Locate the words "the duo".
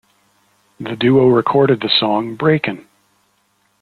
0.79-1.27